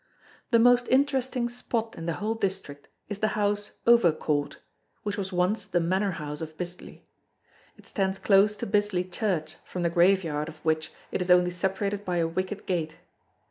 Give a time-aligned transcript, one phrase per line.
[0.49, 4.55] The most interesting spot in the whole district is the house "Overcourt,"
[5.03, 7.05] which was once the manor house of Bisley.
[7.77, 11.51] It stands close to Bisley church from the grave yard of which it is only
[11.51, 12.97] separated by a wicket gate.